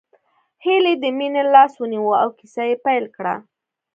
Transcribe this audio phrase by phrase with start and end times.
[0.63, 3.35] هيلې د مينې لاس ونيو او کيسه يې پيل کړه